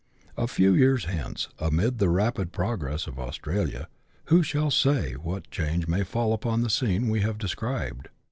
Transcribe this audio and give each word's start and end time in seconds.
A 0.35 0.47
few 0.47 0.73
years 0.73 1.05
hence, 1.05 1.47
amid 1.59 1.99
the 1.99 2.09
rapid 2.09 2.51
progress 2.51 3.05
of 3.05 3.19
Australia, 3.19 3.87
who 4.29 4.41
shall 4.41 4.71
say 4.71 5.13
what 5.13 5.51
change 5.51 5.87
may 5.87 6.03
fall 6.03 6.33
upon 6.33 6.61
the 6.61 6.71
scene 6.71 7.07
we 7.07 7.19
have 7.21 7.37
described 7.37 8.07